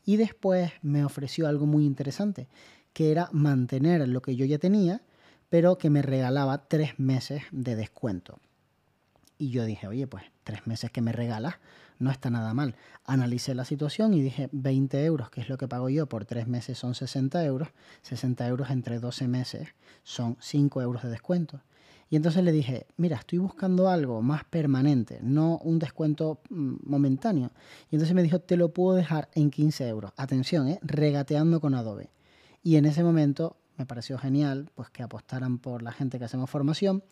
Y 0.04 0.16
después 0.16 0.72
me 0.82 1.04
ofreció 1.04 1.46
algo 1.46 1.66
muy 1.66 1.84
interesante, 1.84 2.48
que 2.92 3.10
era 3.10 3.28
mantener 3.32 4.08
lo 4.08 4.22
que 4.22 4.36
yo 4.36 4.46
ya 4.46 4.58
tenía, 4.58 5.02
pero 5.50 5.76
que 5.76 5.90
me 5.90 6.00
regalaba 6.00 6.68
tres 6.68 6.98
meses 6.98 7.42
de 7.50 7.76
descuento. 7.76 8.38
Y 9.36 9.50
yo 9.50 9.64
dije, 9.64 9.88
oye, 9.88 10.06
pues 10.06 10.24
tres 10.44 10.66
meses 10.66 10.90
que 10.90 11.00
me 11.00 11.12
regalas, 11.12 11.56
no 11.98 12.10
está 12.10 12.30
nada 12.30 12.54
mal. 12.54 12.76
Analicé 13.04 13.54
la 13.54 13.64
situación 13.64 14.14
y 14.14 14.22
dije 14.22 14.48
20 14.52 15.04
euros, 15.04 15.30
que 15.30 15.40
es 15.40 15.48
lo 15.48 15.58
que 15.58 15.68
pago 15.68 15.88
yo 15.88 16.06
por 16.06 16.24
tres 16.24 16.46
meses, 16.46 16.78
son 16.78 16.94
60 16.94 17.44
euros. 17.44 17.68
60 18.02 18.46
euros 18.48 18.70
entre 18.70 18.98
12 19.00 19.28
meses 19.28 19.68
son 20.02 20.36
5 20.40 20.82
euros 20.82 21.02
de 21.02 21.10
descuento. 21.10 21.60
Y 22.10 22.16
entonces 22.16 22.42
le 22.42 22.52
dije, 22.52 22.86
mira, 22.96 23.16
estoy 23.16 23.38
buscando 23.38 23.88
algo 23.88 24.20
más 24.20 24.44
permanente, 24.44 25.20
no 25.22 25.58
un 25.58 25.78
descuento 25.78 26.40
mm, 26.48 26.74
momentáneo. 26.82 27.52
Y 27.90 27.96
entonces 27.96 28.14
me 28.14 28.22
dijo, 28.22 28.40
te 28.40 28.56
lo 28.56 28.74
puedo 28.74 28.96
dejar 28.96 29.28
en 29.34 29.50
15 29.50 29.88
euros. 29.88 30.12
Atención, 30.16 30.68
¿eh? 30.68 30.80
regateando 30.82 31.60
con 31.60 31.74
Adobe. 31.74 32.10
Y 32.62 32.76
en 32.76 32.84
ese 32.84 33.04
momento 33.04 33.56
me 33.80 33.86
pareció 33.86 34.18
genial 34.18 34.70
pues 34.74 34.90
que 34.90 35.02
apostaran 35.02 35.58
por 35.58 35.82
la 35.82 35.90
gente 35.90 36.18
que 36.18 36.26
hacemos 36.26 36.50
formación 36.50 37.02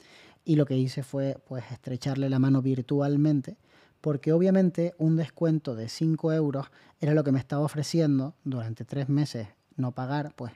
y 0.44 0.56
lo 0.56 0.66
que 0.66 0.76
hice 0.76 1.02
fue 1.02 1.38
pues 1.48 1.64
estrecharle 1.72 2.28
la 2.28 2.38
mano 2.38 2.60
virtualmente 2.60 3.56
porque 4.02 4.34
obviamente 4.34 4.92
un 4.98 5.16
descuento 5.16 5.74
de 5.74 5.88
5 5.88 6.30
euros 6.34 6.66
era 7.00 7.14
lo 7.14 7.24
que 7.24 7.32
me 7.32 7.38
estaba 7.38 7.64
ofreciendo 7.64 8.34
durante 8.44 8.84
tres 8.84 9.08
meses 9.08 9.48
no 9.76 9.92
pagar, 9.92 10.34
pues 10.36 10.52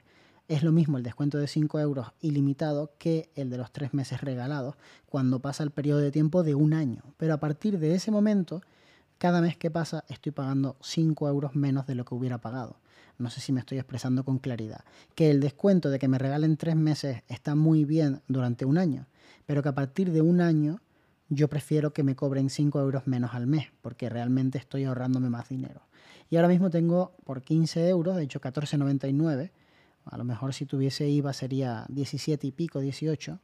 es 0.47 0.61
lo 0.61 0.71
mismo 0.71 0.97
el 0.97 1.03
descuento 1.03 1.39
de 1.39 1.47
5 1.47 1.79
euros 1.79 2.11
ilimitado 2.21 2.91
que 2.99 3.31
el 3.33 3.49
de 3.49 3.57
los 3.57 3.71
tres 3.71 3.95
meses 3.95 4.21
regalados 4.21 4.75
cuando 5.07 5.39
pasa 5.39 5.63
el 5.63 5.71
periodo 5.71 5.99
de 5.99 6.11
tiempo 6.11 6.43
de 6.43 6.53
un 6.53 6.73
año. 6.73 7.01
Pero 7.17 7.33
a 7.33 7.39
partir 7.39 7.79
de 7.79 7.95
ese 7.95 8.11
momento, 8.11 8.61
cada 9.17 9.41
mes 9.41 9.57
que 9.57 9.71
pasa 9.71 10.03
estoy 10.09 10.31
pagando 10.31 10.77
5 10.81 11.27
euros 11.27 11.55
menos 11.55 11.87
de 11.87 11.95
lo 11.95 12.05
que 12.05 12.13
hubiera 12.13 12.37
pagado. 12.37 12.77
No 13.17 13.29
sé 13.29 13.41
si 13.41 13.51
me 13.51 13.59
estoy 13.59 13.77
expresando 13.77 14.23
con 14.23 14.39
claridad. 14.39 14.83
Que 15.15 15.29
el 15.29 15.39
descuento 15.39 15.89
de 15.89 15.99
que 15.99 16.07
me 16.07 16.17
regalen 16.17 16.57
tres 16.57 16.75
meses 16.75 17.23
está 17.27 17.55
muy 17.55 17.85
bien 17.85 18.21
durante 18.27 18.65
un 18.65 18.77
año, 18.77 19.07
pero 19.45 19.61
que 19.61 19.69
a 19.69 19.75
partir 19.75 20.11
de 20.11 20.21
un 20.21 20.41
año 20.41 20.81
yo 21.29 21.47
prefiero 21.47 21.93
que 21.93 22.03
me 22.03 22.15
cobren 22.15 22.49
5 22.49 22.79
euros 22.79 23.07
menos 23.07 23.33
al 23.33 23.47
mes, 23.47 23.67
porque 23.81 24.09
realmente 24.09 24.57
estoy 24.57 24.83
ahorrándome 24.83 25.29
más 25.29 25.49
dinero. 25.49 25.81
Y 26.29 26.35
ahora 26.35 26.47
mismo 26.47 26.69
tengo 26.69 27.15
por 27.23 27.41
15 27.41 27.89
euros, 27.89 28.15
de 28.15 28.23
hecho 28.23 28.41
14,99, 28.41 29.51
a 30.05 30.17
lo 30.17 30.23
mejor 30.23 30.53
si 30.53 30.65
tuviese 30.65 31.07
IVA 31.07 31.33
sería 31.33 31.85
17 31.89 32.47
y 32.47 32.51
pico, 32.51 32.79
18, 32.79 33.39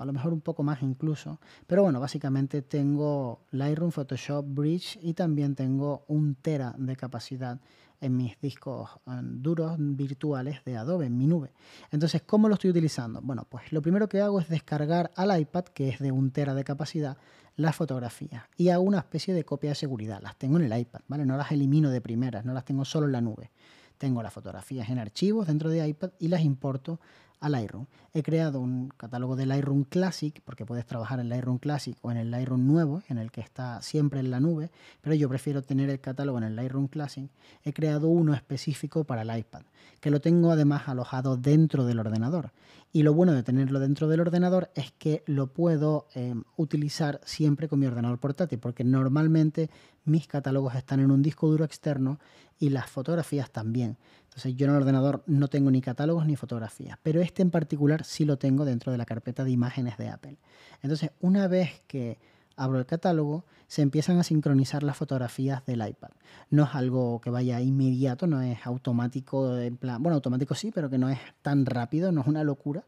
a 0.00 0.04
lo 0.04 0.12
mejor 0.12 0.32
un 0.32 0.40
poco 0.40 0.62
más 0.62 0.82
incluso. 0.82 1.40
Pero 1.66 1.82
bueno, 1.82 2.00
básicamente 2.00 2.62
tengo 2.62 3.40
Lightroom, 3.50 3.90
Photoshop, 3.90 4.44
Bridge 4.46 4.98
y 5.02 5.14
también 5.14 5.54
tengo 5.54 6.04
un 6.08 6.34
tera 6.34 6.74
de 6.78 6.96
capacidad 6.96 7.60
en 8.00 8.16
mis 8.16 8.40
discos 8.40 8.90
duros 9.22 9.76
virtuales 9.78 10.64
de 10.64 10.76
Adobe, 10.76 11.06
en 11.06 11.18
mi 11.18 11.26
nube. 11.26 11.52
Entonces, 11.90 12.22
¿cómo 12.22 12.48
lo 12.48 12.54
estoy 12.54 12.70
utilizando? 12.70 13.20
Bueno, 13.20 13.46
pues 13.48 13.72
lo 13.72 13.82
primero 13.82 14.08
que 14.08 14.20
hago 14.20 14.40
es 14.40 14.48
descargar 14.48 15.10
al 15.16 15.38
iPad, 15.38 15.64
que 15.64 15.88
es 15.88 15.98
de 15.98 16.12
un 16.12 16.30
tera 16.30 16.54
de 16.54 16.64
capacidad, 16.64 17.16
las 17.56 17.74
fotografías 17.74 18.44
y 18.56 18.68
hago 18.68 18.84
una 18.84 18.98
especie 18.98 19.34
de 19.34 19.44
copia 19.44 19.70
de 19.70 19.74
seguridad. 19.74 20.20
Las 20.22 20.36
tengo 20.36 20.58
en 20.58 20.72
el 20.72 20.78
iPad, 20.78 21.00
¿vale? 21.08 21.26
No 21.26 21.36
las 21.36 21.50
elimino 21.50 21.90
de 21.90 22.00
primeras, 22.00 22.44
no 22.44 22.52
las 22.52 22.64
tengo 22.64 22.84
solo 22.84 23.06
en 23.06 23.12
la 23.12 23.20
nube. 23.20 23.50
Tengo 23.98 24.22
las 24.22 24.32
fotografías 24.32 24.88
en 24.90 25.00
archivos 25.00 25.48
dentro 25.48 25.68
de 25.68 25.86
iPad 25.86 26.10
y 26.20 26.28
las 26.28 26.42
importo 26.42 27.00
a 27.40 27.48
Lightroom. 27.48 27.86
He 28.14 28.22
creado 28.22 28.60
un 28.60 28.88
catálogo 28.88 29.36
de 29.36 29.46
Lightroom 29.46 29.84
Classic, 29.84 30.40
porque 30.44 30.66
puedes 30.66 30.86
trabajar 30.86 31.20
en 31.20 31.28
Lightroom 31.28 31.58
Classic 31.58 31.96
o 32.02 32.10
en 32.10 32.16
el 32.16 32.30
Lightroom 32.30 32.66
nuevo, 32.66 33.02
en 33.08 33.18
el 33.18 33.30
que 33.30 33.40
está 33.40 33.80
siempre 33.82 34.20
en 34.20 34.30
la 34.30 34.40
nube, 34.40 34.70
pero 35.00 35.14
yo 35.14 35.28
prefiero 35.28 35.62
tener 35.62 35.90
el 35.90 36.00
catálogo 36.00 36.38
en 36.38 36.44
el 36.44 36.56
Lightroom 36.56 36.88
Classic. 36.88 37.30
He 37.64 37.72
creado 37.72 38.08
uno 38.08 38.34
específico 38.34 39.04
para 39.04 39.22
el 39.22 39.38
iPad, 39.38 39.62
que 40.00 40.10
lo 40.10 40.20
tengo 40.20 40.50
además 40.50 40.88
alojado 40.88 41.36
dentro 41.36 41.84
del 41.84 42.00
ordenador. 42.00 42.50
Y 42.92 43.02
lo 43.02 43.12
bueno 43.12 43.34
de 43.34 43.42
tenerlo 43.42 43.80
dentro 43.80 44.08
del 44.08 44.20
ordenador 44.20 44.70
es 44.74 44.92
que 44.92 45.22
lo 45.26 45.52
puedo 45.52 46.06
eh, 46.14 46.34
utilizar 46.56 47.20
siempre 47.24 47.68
con 47.68 47.78
mi 47.78 47.86
ordenador 47.86 48.18
portátil, 48.18 48.58
porque 48.58 48.82
normalmente 48.82 49.68
mis 50.04 50.26
catálogos 50.26 50.74
están 50.74 51.00
en 51.00 51.10
un 51.10 51.22
disco 51.22 51.48
duro 51.48 51.64
externo 51.64 52.18
y 52.58 52.70
las 52.70 52.88
fotografías 52.88 53.50
también. 53.50 53.98
Entonces 54.24 54.56
yo 54.56 54.66
en 54.66 54.72
el 54.72 54.78
ordenador 54.78 55.22
no 55.26 55.48
tengo 55.48 55.70
ni 55.70 55.82
catálogos 55.82 56.26
ni 56.26 56.36
fotografías, 56.36 56.98
pero 57.02 57.20
este 57.20 57.42
en 57.42 57.50
particular 57.50 58.04
sí 58.04 58.24
lo 58.24 58.38
tengo 58.38 58.64
dentro 58.64 58.90
de 58.90 58.98
la 58.98 59.04
carpeta 59.04 59.44
de 59.44 59.50
imágenes 59.50 59.98
de 59.98 60.08
Apple. 60.08 60.38
Entonces 60.82 61.10
una 61.20 61.46
vez 61.46 61.82
que 61.86 62.18
abro 62.58 62.78
el 62.78 62.86
catálogo, 62.86 63.44
se 63.66 63.82
empiezan 63.82 64.18
a 64.18 64.24
sincronizar 64.24 64.82
las 64.82 64.96
fotografías 64.96 65.64
del 65.64 65.86
iPad. 65.86 66.10
No 66.50 66.64
es 66.64 66.74
algo 66.74 67.20
que 67.20 67.30
vaya 67.30 67.60
inmediato, 67.60 68.26
no 68.26 68.42
es 68.42 68.66
automático, 68.66 69.56
en 69.58 69.76
plan, 69.76 70.02
bueno, 70.02 70.16
automático 70.16 70.54
sí, 70.54 70.70
pero 70.74 70.90
que 70.90 70.98
no 70.98 71.08
es 71.08 71.18
tan 71.42 71.64
rápido, 71.64 72.12
no 72.12 72.22
es 72.22 72.26
una 72.26 72.44
locura. 72.44 72.84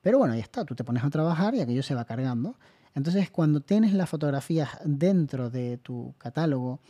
Pero 0.00 0.18
bueno, 0.18 0.34
ahí 0.34 0.40
está, 0.40 0.64
tú 0.64 0.74
te 0.74 0.84
pones 0.84 1.04
a 1.04 1.10
trabajar 1.10 1.54
y 1.54 1.60
aquello 1.60 1.82
se 1.82 1.94
va 1.94 2.04
cargando. 2.04 2.56
Entonces, 2.94 3.30
cuando 3.30 3.60
tienes 3.60 3.94
las 3.94 4.10
fotografías 4.10 4.70
dentro 4.84 5.48
de 5.48 5.78
tu 5.78 6.14
catálogo, 6.18 6.80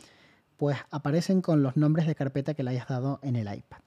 pues 0.57 0.77
aparecen 0.91 1.41
con 1.41 1.63
los 1.63 1.77
nombres 1.77 2.07
de 2.07 2.15
carpeta 2.15 2.53
que 2.53 2.63
le 2.63 2.71
hayas 2.71 2.87
dado 2.87 3.19
en 3.23 3.35
el 3.35 3.53
iPad. 3.53 3.79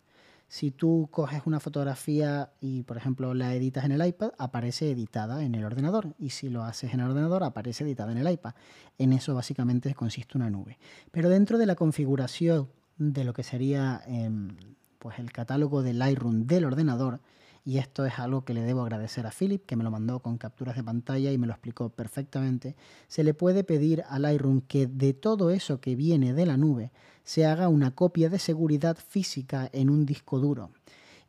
Si 0.49 0.71
tú 0.71 1.09
coges 1.11 1.43
una 1.45 1.59
fotografía 1.59 2.53
y, 2.61 2.85
por 2.85 2.97
ejemplo, 2.97 3.35
la 3.35 3.55
editas 3.55 3.85
en 3.85 3.93
el 3.93 4.07
iPad, 4.07 4.31
aparece 4.39 4.91
editada 4.91 5.43
en 5.43 5.55
el 5.55 5.65
ordenador. 5.65 6.15
Y 6.19 6.31
si 6.31 6.49
lo 6.49 6.63
haces 6.63 6.95
en 6.95 7.01
el 7.01 7.07
ordenador, 7.07 7.43
aparece 7.43 7.85
editada 7.85 8.13
en 8.13 8.19
el 8.19 8.33
iPad. 8.33 8.55
En 8.99 9.13
eso 9.13 9.35
básicamente 9.35 9.93
consiste 9.95 10.39
una 10.39 10.49
nube. 10.49 10.79
Pero 11.11 11.29
dentro 11.29 11.59
de 11.59 11.67
la 11.67 11.75
configuración 11.75 12.69
de 12.97 13.25
lo 13.25 13.33
que 13.33 13.43
sería 13.43 14.03
em, 14.07 14.57
pues 14.99 15.19
el 15.19 15.33
catálogo 15.33 15.83
de 15.83 15.95
Lightroom 15.95 16.47
del 16.47 16.65
ordenador, 16.65 17.21
y 17.67 17.79
esto 17.79 18.07
es 18.07 18.21
algo 18.21 18.45
que 18.45 18.55
le 18.55 18.63
debo 18.63 18.83
agradecer 18.83 19.27
a 19.27 19.33
Philip, 19.33 19.67
que 19.67 19.75
me 19.75 19.83
lo 19.83 19.91
mandó 19.91 20.21
con 20.21 20.39
capturas 20.39 20.77
de 20.77 20.85
pantalla 20.85 21.33
y 21.33 21.37
me 21.37 21.49
lo 21.49 21.53
explicó 21.53 21.89
perfectamente, 21.89 22.77
se 23.09 23.25
le 23.25 23.35
puede 23.35 23.65
pedir 23.65 24.05
a 24.09 24.21
Lightroom 24.21 24.61
que 24.61 24.87
de 24.87 25.15
todo 25.15 25.51
eso 25.51 25.81
que 25.81 25.97
viene 25.97 26.33
de 26.33 26.47
la 26.47 26.57
nube 26.57 26.93
se 27.25 27.45
haga 27.45 27.69
una 27.69 27.91
copia 27.91 28.31
de 28.31 28.39
seguridad 28.39 28.97
física 28.97 29.69
en 29.73 29.91
un 29.91 30.07
disco 30.07 30.39
duro. 30.39 30.71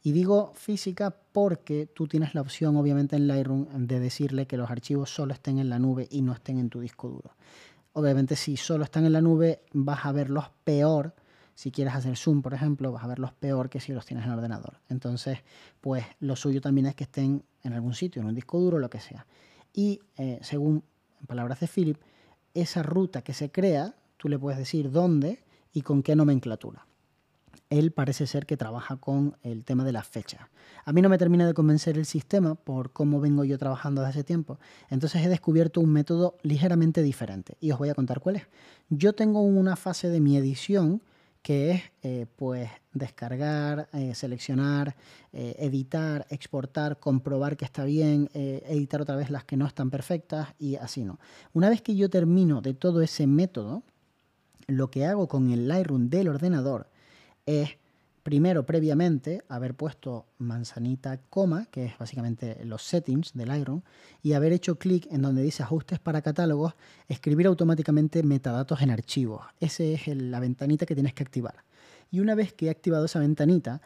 Y 0.03 0.11
digo 0.11 0.53
física 0.53 1.09
porque 1.09 1.87
tú 1.87 2.07
tienes 2.07 2.35
la 2.35 2.41
opción, 2.41 2.77
obviamente, 2.77 3.15
en 3.15 3.27
Lightroom 3.27 3.87
de 3.87 3.99
decirle 3.99 4.45
que 4.45 4.57
los 4.57 4.69
archivos 4.69 5.09
solo 5.09 5.33
estén 5.33 5.57
en 5.57 5.69
la 5.69 5.79
nube 5.79 6.07
y 6.11 6.21
no 6.21 6.33
estén 6.33 6.59
en 6.59 6.69
tu 6.69 6.81
disco 6.81 7.09
duro. 7.09 7.31
Obviamente, 7.93 8.35
si 8.35 8.57
solo 8.57 8.83
están 8.83 9.07
en 9.07 9.13
la 9.13 9.21
nube, 9.21 9.61
vas 9.73 10.05
a 10.05 10.11
verlos 10.11 10.45
peor 10.63 11.15
si 11.57 11.71
quieres 11.71 11.95
hacer 11.95 12.15
zoom, 12.15 12.43
por 12.43 12.53
ejemplo, 12.53 12.91
vas 12.91 13.03
a 13.03 13.07
verlos 13.07 13.33
peor 13.33 13.67
que 13.67 13.79
si 13.79 13.91
los 13.91 14.05
tienes 14.05 14.23
en 14.27 14.31
el 14.31 14.37
ordenador. 14.37 14.79
Entonces, 14.89 15.39
pues 15.81 16.05
lo 16.19 16.35
suyo 16.35 16.61
también 16.61 16.85
es 16.85 16.93
que 16.93 17.05
estén 17.05 17.43
en 17.63 17.73
algún 17.73 17.95
sitio, 17.95 18.21
en 18.21 18.27
un 18.27 18.35
disco 18.35 18.59
duro, 18.59 18.77
lo 18.77 18.91
que 18.91 18.99
sea. 18.99 19.25
Y 19.73 19.99
eh, 20.17 20.37
según 20.43 20.83
palabras 21.25 21.59
de 21.59 21.67
Philip, 21.67 21.97
esa 22.53 22.83
ruta 22.83 23.23
que 23.23 23.33
se 23.33 23.49
crea, 23.49 23.95
tú 24.17 24.29
le 24.29 24.37
puedes 24.37 24.59
decir 24.59 24.91
dónde 24.91 25.43
y 25.73 25.81
con 25.81 26.03
qué 26.03 26.15
nomenclatura. 26.15 26.85
Él 27.71 27.89
parece 27.89 28.27
ser 28.27 28.45
que 28.45 28.55
trabaja 28.55 28.97
con 28.97 29.35
el 29.41 29.65
tema 29.65 29.83
de 29.83 29.93
las 29.93 30.07
fechas. 30.07 30.41
A 30.85 30.93
mí 30.93 31.01
no 31.01 31.09
me 31.09 31.17
termina 31.17 31.47
de 31.47 31.55
convencer 31.55 31.97
el 31.97 32.05
sistema 32.05 32.53
por 32.53 32.93
cómo 32.93 33.19
vengo 33.19 33.43
yo 33.43 33.57
trabajando 33.57 34.01
desde 34.01 34.11
hace 34.11 34.23
tiempo. 34.23 34.59
Entonces 34.91 35.25
he 35.25 35.27
descubierto 35.27 35.81
un 35.81 35.91
método 35.91 36.37
ligeramente 36.43 37.01
diferente 37.01 37.57
y 37.59 37.71
os 37.71 37.79
voy 37.79 37.89
a 37.89 37.95
contar 37.95 38.19
cuál 38.19 38.35
es. 38.35 38.43
Yo 38.89 39.13
tengo 39.13 39.41
una 39.41 39.75
fase 39.75 40.11
de 40.11 40.19
mi 40.19 40.37
edición 40.37 41.01
que 41.47 41.71
es 41.71 41.81
eh, 42.03 42.25
pues 42.35 42.69
descargar, 42.91 43.87
eh, 43.93 44.13
seleccionar, 44.15 44.97
eh, 45.31 45.55
editar, 45.59 46.27
exportar, 46.29 46.99
comprobar 46.99 47.55
que 47.55 47.63
está 47.63 47.85
bien, 47.85 48.29
editar 48.33 48.99
otra 48.99 49.15
vez 49.15 49.29
las 49.29 49.45
que 49.45 49.55
no 49.55 49.65
están 49.65 49.89
perfectas 49.89 50.49
y 50.59 50.75
así 50.75 51.05
no. 51.05 51.19
Una 51.53 51.69
vez 51.69 51.81
que 51.81 51.95
yo 51.95 52.09
termino 52.09 52.59
de 52.59 52.73
todo 52.73 53.01
ese 53.01 53.27
método, 53.27 53.83
lo 54.67 54.91
que 54.91 55.05
hago 55.05 55.29
con 55.29 55.49
el 55.49 55.69
Lightroom 55.69 56.09
del 56.09 56.27
ordenador 56.27 56.89
es 57.45 57.77
primero 58.27 58.65
previamente 58.65 59.45
haber 59.47 59.73
puesto 59.73 60.25
manzanita 60.37 61.17
coma, 61.29 61.67
que 61.71 61.85
es 61.85 61.97
básicamente 61.97 62.57
los 62.65 62.83
settings 62.83 63.31
del 63.33 63.47
Lightroom, 63.47 63.83
y 64.21 64.33
haber 64.33 64.51
hecho 64.51 64.77
clic 64.77 65.07
en 65.09 65.21
donde 65.21 65.41
dice 65.41 65.63
ajustes 65.63 65.99
para 65.99 66.21
catálogos, 66.21 66.73
escribir 67.07 67.47
automáticamente 67.47 68.23
metadatos 68.23 68.81
en 68.81 68.91
archivos. 68.91 69.45
Esa 69.61 69.83
es 69.83 70.07
la 70.07 70.41
ventanita 70.41 70.85
que 70.85 70.93
tienes 70.93 71.13
que 71.13 71.23
activar. 71.23 71.63
Y 72.11 72.19
una 72.19 72.35
vez 72.35 72.51
que 72.51 72.65
he 72.65 72.69
activado 72.69 73.05
esa 73.05 73.19
ventanita, 73.19 73.79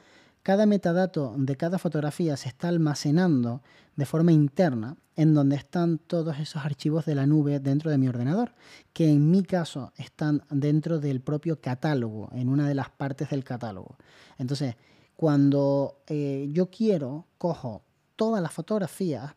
cada 0.43 0.65
metadato 0.65 1.33
de 1.37 1.55
cada 1.55 1.77
fotografía 1.77 2.35
se 2.37 2.49
está 2.49 2.67
almacenando 2.67 3.61
de 3.95 4.05
forma 4.05 4.31
interna 4.31 4.97
en 5.15 5.33
donde 5.33 5.55
están 5.55 5.99
todos 5.99 6.39
esos 6.39 6.65
archivos 6.65 7.05
de 7.05 7.15
la 7.15 7.27
nube 7.27 7.59
dentro 7.59 7.91
de 7.91 7.97
mi 7.97 8.07
ordenador, 8.07 8.53
que 8.93 9.09
en 9.09 9.29
mi 9.29 9.43
caso 9.43 9.91
están 9.97 10.43
dentro 10.49 10.99
del 10.99 11.21
propio 11.21 11.59
catálogo, 11.61 12.29
en 12.33 12.49
una 12.49 12.67
de 12.67 12.75
las 12.75 12.89
partes 12.89 13.29
del 13.29 13.43
catálogo. 13.43 13.97
Entonces, 14.37 14.75
cuando 15.15 16.01
eh, 16.07 16.49
yo 16.51 16.71
quiero, 16.71 17.27
cojo 17.37 17.83
todas 18.15 18.41
las 18.41 18.53
fotografías, 18.53 19.33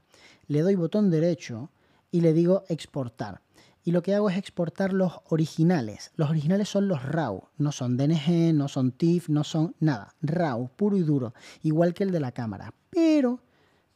le 0.47 0.61
doy 0.61 0.75
botón 0.77 1.11
derecho 1.11 1.71
y 2.11 2.21
le 2.21 2.33
digo 2.33 2.65
exportar 2.69 3.43
y 3.85 3.93
lo 3.93 4.03
que 4.03 4.15
hago 4.15 4.31
es 4.31 4.39
exportar 4.39 4.93
los 4.93 5.21
originales. 5.29 6.11
Los 6.17 6.31
originales 6.31 6.69
son 6.69 6.89
los 6.89 7.03
RAW, 7.03 7.45
no 7.59 7.71
son 7.71 7.97
DNG, 7.97 8.55
no 8.55 8.69
son 8.69 8.93
TIFF, 8.93 9.29
no 9.29 9.45
son 9.45 9.77
nada. 9.79 10.15
RAW, 10.23 10.71
puro 10.75 10.97
y 10.97 11.03
duro, 11.03 11.35
igual 11.63 11.93
que 11.93 12.05
el 12.05 12.11
de 12.11 12.21
la 12.21 12.33
cámara, 12.33 12.73
pero 12.91 13.41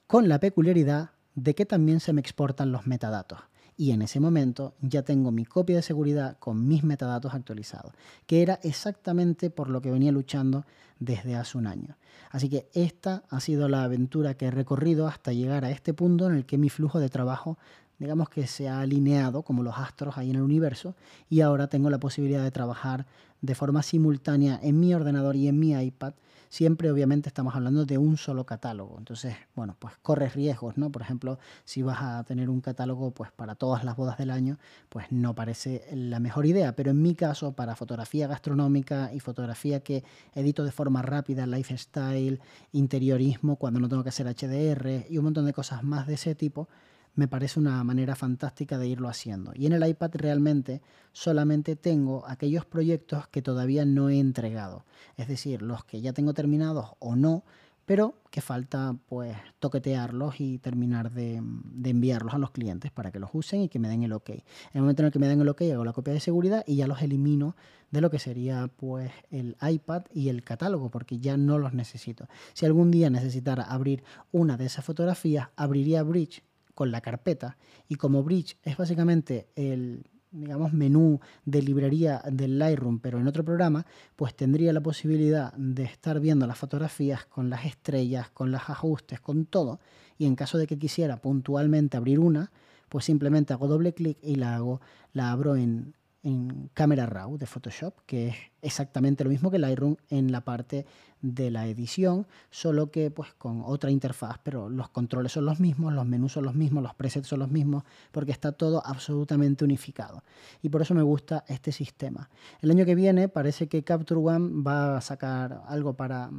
con 0.06 0.28
la 0.28 0.38
peculiaridad 0.38 1.10
de 1.34 1.54
que 1.54 1.64
también 1.64 2.00
se 2.00 2.12
me 2.12 2.20
exportan 2.20 2.70
los 2.70 2.86
metadatos. 2.86 3.40
Y 3.76 3.92
en 3.92 4.02
ese 4.02 4.18
momento 4.18 4.74
ya 4.80 5.02
tengo 5.02 5.30
mi 5.30 5.44
copia 5.44 5.76
de 5.76 5.82
seguridad 5.82 6.36
con 6.38 6.66
mis 6.66 6.82
metadatos 6.82 7.32
actualizados, 7.32 7.92
que 8.26 8.42
era 8.42 8.58
exactamente 8.64 9.50
por 9.50 9.70
lo 9.70 9.80
que 9.80 9.92
venía 9.92 10.10
luchando 10.10 10.66
desde 10.98 11.36
hace 11.36 11.56
un 11.56 11.68
año. 11.68 11.96
Así 12.30 12.48
que 12.48 12.68
esta 12.74 13.22
ha 13.30 13.40
sido 13.40 13.68
la 13.68 13.84
aventura 13.84 14.34
que 14.34 14.46
he 14.46 14.50
recorrido 14.50 15.06
hasta 15.06 15.32
llegar 15.32 15.64
a 15.64 15.70
este 15.70 15.94
punto 15.94 16.26
en 16.26 16.34
el 16.34 16.44
que 16.44 16.58
mi 16.58 16.68
flujo 16.70 16.98
de 16.98 17.08
trabajo 17.08 17.56
digamos 17.98 18.28
que 18.28 18.46
se 18.46 18.68
ha 18.68 18.80
alineado 18.80 19.42
como 19.42 19.62
los 19.62 19.76
astros 19.76 20.18
ahí 20.18 20.30
en 20.30 20.36
el 20.36 20.42
universo 20.42 20.94
y 21.28 21.40
ahora 21.40 21.68
tengo 21.68 21.90
la 21.90 21.98
posibilidad 21.98 22.42
de 22.42 22.50
trabajar 22.50 23.06
de 23.40 23.54
forma 23.54 23.82
simultánea 23.82 24.58
en 24.62 24.80
mi 24.80 24.94
ordenador 24.94 25.36
y 25.36 25.48
en 25.48 25.58
mi 25.58 25.72
iPad. 25.72 26.14
Siempre 26.50 26.90
obviamente 26.90 27.28
estamos 27.28 27.54
hablando 27.54 27.84
de 27.84 27.98
un 27.98 28.16
solo 28.16 28.46
catálogo. 28.46 28.96
Entonces, 28.96 29.36
bueno, 29.54 29.76
pues 29.78 29.94
corres 30.00 30.34
riesgos, 30.34 30.78
¿no? 30.78 30.90
Por 30.90 31.02
ejemplo, 31.02 31.38
si 31.64 31.82
vas 31.82 31.98
a 32.00 32.24
tener 32.24 32.48
un 32.48 32.62
catálogo 32.62 33.10
pues 33.10 33.30
para 33.32 33.54
todas 33.54 33.84
las 33.84 33.96
bodas 33.96 34.16
del 34.16 34.30
año, 34.30 34.58
pues 34.88 35.12
no 35.12 35.34
parece 35.34 35.84
la 35.92 36.20
mejor 36.20 36.46
idea, 36.46 36.74
pero 36.74 36.90
en 36.90 37.02
mi 37.02 37.14
caso 37.14 37.52
para 37.52 37.76
fotografía 37.76 38.26
gastronómica 38.26 39.12
y 39.12 39.20
fotografía 39.20 39.80
que 39.80 40.04
edito 40.34 40.64
de 40.64 40.72
forma 40.72 41.02
rápida, 41.02 41.46
lifestyle, 41.46 42.40
interiorismo 42.72 43.56
cuando 43.56 43.78
no 43.78 43.88
tengo 43.88 44.02
que 44.02 44.08
hacer 44.08 44.26
HDR 44.26 45.06
y 45.10 45.18
un 45.18 45.24
montón 45.24 45.44
de 45.44 45.52
cosas 45.52 45.84
más 45.84 46.06
de 46.06 46.14
ese 46.14 46.34
tipo, 46.34 46.68
me 47.18 47.26
parece 47.26 47.58
una 47.58 47.82
manera 47.82 48.14
fantástica 48.14 48.78
de 48.78 48.86
irlo 48.86 49.08
haciendo. 49.08 49.50
Y 49.56 49.66
en 49.66 49.72
el 49.72 49.84
iPad 49.84 50.10
realmente 50.14 50.80
solamente 51.10 51.74
tengo 51.74 52.24
aquellos 52.28 52.64
proyectos 52.64 53.26
que 53.26 53.42
todavía 53.42 53.84
no 53.84 54.08
he 54.08 54.20
entregado, 54.20 54.84
es 55.16 55.26
decir, 55.26 55.60
los 55.60 55.84
que 55.84 56.00
ya 56.00 56.12
tengo 56.12 56.32
terminados 56.32 56.90
o 57.00 57.16
no, 57.16 57.42
pero 57.86 58.14
que 58.30 58.40
falta 58.40 58.94
pues 59.08 59.36
toquetearlos 59.58 60.40
y 60.40 60.58
terminar 60.58 61.10
de, 61.10 61.42
enviarlos 61.84 62.34
a 62.34 62.38
los 62.38 62.52
clientes 62.52 62.92
para 62.92 63.10
que 63.10 63.18
los 63.18 63.30
usen 63.32 63.62
y 63.62 63.68
que 63.68 63.80
me 63.80 63.88
den 63.88 64.04
el 64.04 64.12
ok. 64.12 64.30
En 64.30 64.42
el 64.74 64.82
momento 64.82 65.02
en 65.02 65.06
el 65.06 65.12
que 65.12 65.18
me 65.18 65.26
den 65.26 65.40
el 65.40 65.48
ok 65.48 65.62
hago 65.72 65.84
la 65.84 65.92
copia 65.92 66.12
de 66.12 66.20
seguridad 66.20 66.62
y 66.68 66.76
ya 66.76 66.86
los 66.86 67.02
elimino 67.02 67.56
de 67.90 68.00
lo 68.00 68.10
que 68.10 68.20
sería 68.20 68.70
pues 68.76 69.10
el 69.32 69.56
iPad 69.60 70.02
y 70.12 70.28
el 70.28 70.44
catálogo 70.44 70.88
porque 70.88 71.18
ya 71.18 71.36
no 71.36 71.58
los 71.58 71.72
necesito. 71.72 72.28
Si 72.52 72.64
algún 72.64 72.92
día 72.92 73.10
necesitara 73.10 73.64
abrir 73.64 74.04
una 74.30 74.56
de 74.56 74.66
esas 74.66 74.84
fotografías, 74.84 75.48
abriría 75.56 76.04
Bridge 76.04 76.44
con 76.78 76.92
la 76.92 77.00
carpeta. 77.00 77.58
Y 77.88 77.96
como 77.96 78.22
Bridge 78.22 78.56
es 78.62 78.76
básicamente 78.76 79.48
el 79.56 80.04
digamos, 80.30 80.72
menú 80.72 81.18
de 81.44 81.60
librería 81.60 82.22
del 82.24 82.56
Lightroom, 82.56 83.00
pero 83.00 83.18
en 83.18 83.26
otro 83.26 83.44
programa, 83.44 83.84
pues 84.14 84.36
tendría 84.36 84.72
la 84.72 84.80
posibilidad 84.80 85.52
de 85.54 85.82
estar 85.82 86.20
viendo 86.20 86.46
las 86.46 86.56
fotografías 86.56 87.26
con 87.26 87.50
las 87.50 87.64
estrellas, 87.64 88.30
con 88.30 88.52
los 88.52 88.70
ajustes, 88.70 89.18
con 89.18 89.46
todo. 89.46 89.80
Y 90.18 90.26
en 90.26 90.36
caso 90.36 90.56
de 90.56 90.68
que 90.68 90.78
quisiera 90.78 91.16
puntualmente 91.16 91.96
abrir 91.96 92.20
una, 92.20 92.52
pues 92.88 93.06
simplemente 93.06 93.52
hago 93.52 93.66
doble 93.66 93.92
clic 93.92 94.16
y 94.22 94.36
la 94.36 94.54
hago, 94.54 94.80
la 95.12 95.32
abro 95.32 95.56
en 95.56 95.96
en 96.22 96.70
Camera 96.74 97.06
Raw 97.06 97.38
de 97.38 97.46
Photoshop, 97.46 97.94
que 98.06 98.28
es 98.28 98.36
exactamente 98.60 99.24
lo 99.24 99.30
mismo 99.30 99.50
que 99.50 99.58
Lightroom 99.58 99.96
en 100.10 100.32
la 100.32 100.40
parte 100.40 100.84
de 101.22 101.50
la 101.50 101.66
edición, 101.66 102.26
solo 102.50 102.90
que 102.90 103.10
pues 103.10 103.34
con 103.34 103.62
otra 103.64 103.90
interfaz, 103.90 104.38
pero 104.42 104.68
los 104.68 104.88
controles 104.90 105.32
son 105.32 105.46
los 105.46 105.60
mismos, 105.60 105.92
los 105.92 106.06
menús 106.06 106.32
son 106.32 106.44
los 106.44 106.54
mismos, 106.54 106.82
los 106.82 106.94
presets 106.94 107.28
son 107.28 107.40
los 107.40 107.50
mismos, 107.50 107.84
porque 108.12 108.32
está 108.32 108.52
todo 108.52 108.84
absolutamente 108.84 109.64
unificado. 109.64 110.22
Y 110.62 110.68
por 110.68 110.82
eso 110.82 110.94
me 110.94 111.02
gusta 111.02 111.44
este 111.48 111.72
sistema. 111.72 112.28
El 112.60 112.70
año 112.70 112.84
que 112.84 112.94
viene 112.94 113.28
parece 113.28 113.68
que 113.68 113.84
Capture 113.84 114.20
One 114.20 114.62
va 114.62 114.96
a 114.96 115.00
sacar 115.00 115.62
algo 115.66 115.94
para 115.94 116.30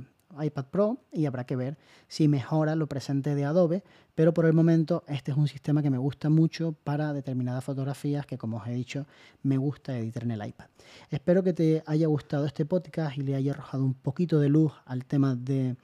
iPad 0.42 0.66
Pro 0.66 0.98
y 1.12 1.26
habrá 1.26 1.46
que 1.46 1.56
ver 1.56 1.78
si 2.08 2.28
mejora 2.28 2.76
lo 2.76 2.88
presente 2.88 3.36
de 3.36 3.46
Adobe, 3.46 3.84
pero 4.16 4.34
por 4.34 4.46
el 4.46 4.54
momento 4.54 5.04
este 5.08 5.32
es 5.32 5.38
un 5.38 5.48
sistema 5.48 5.82
que 5.82 5.90
me 5.90 5.98
gusta 5.98 6.30
mucho 6.30 6.74
para 6.84 7.14
determinadas 7.14 7.64
fotografías 7.64 8.26
que 8.26 8.38
como 8.38 8.58
os 8.58 8.68
he 8.68 8.72
dicho 8.72 9.06
me 9.44 9.58
gusta 9.58 9.98
editar 9.98 10.24
en 10.24 10.32
el 10.32 10.46
iPad. 10.46 10.68
Espero 11.10 11.44
que 11.44 11.54
te 11.54 11.84
haya 11.86 12.08
gustado 12.08 12.46
este 12.46 12.66
podcast 12.66 13.18
y 13.18 13.22
le 13.22 13.36
haya 13.36 13.54
arrojado 13.54 13.84
un 13.84 13.94
poquito 13.94 14.40
de 14.40 14.50
luz 14.50 14.74
al 14.86 15.06
tema 15.06 15.36
de, 15.36 15.76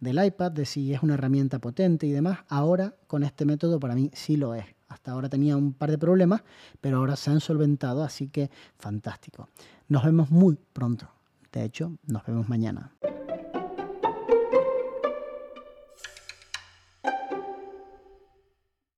del 0.00 0.24
iPad, 0.24 0.52
de 0.52 0.66
si 0.66 0.92
es 0.92 1.02
una 1.02 1.14
herramienta 1.14 1.58
potente 1.58 2.06
y 2.06 2.10
demás. 2.12 2.40
Ahora 2.48 2.94
con 3.06 3.22
este 3.22 3.44
método 3.44 3.80
para 3.80 3.94
mí 3.94 4.10
sí 4.12 4.36
lo 4.36 4.54
es. 4.54 4.66
Hasta 4.88 5.12
ahora 5.12 5.28
tenía 5.28 5.56
un 5.56 5.72
par 5.72 5.90
de 5.90 5.98
problemas, 5.98 6.42
pero 6.80 6.98
ahora 6.98 7.16
se 7.16 7.30
han 7.30 7.40
solventado, 7.40 8.04
así 8.04 8.28
que 8.28 8.50
fantástico. 8.78 9.48
Nos 9.88 10.04
vemos 10.04 10.30
muy 10.30 10.56
pronto. 10.72 11.08
De 11.52 11.64
hecho, 11.64 11.92
nos 12.06 12.24
vemos 12.26 12.48
mañana. 12.48 12.92